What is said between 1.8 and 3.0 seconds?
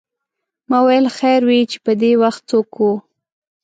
پدې وخت څوک و.